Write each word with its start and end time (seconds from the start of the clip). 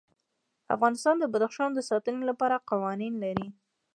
افغانستان 0.75 1.15
د 1.19 1.25
بدخشان 1.33 1.69
د 1.73 1.79
ساتنې 1.89 2.23
لپاره 2.29 2.63
قوانین 2.69 3.13
لري. 3.23 3.47